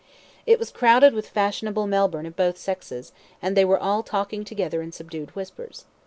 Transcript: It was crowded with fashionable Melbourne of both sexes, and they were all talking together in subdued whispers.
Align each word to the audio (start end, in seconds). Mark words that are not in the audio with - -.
It 0.47 0.57
was 0.57 0.71
crowded 0.71 1.13
with 1.13 1.29
fashionable 1.29 1.85
Melbourne 1.85 2.25
of 2.25 2.35
both 2.35 2.57
sexes, 2.57 3.11
and 3.39 3.55
they 3.55 3.63
were 3.65 3.77
all 3.77 4.01
talking 4.01 4.43
together 4.43 4.81
in 4.81 4.91
subdued 4.91 5.29
whispers. 5.35 5.85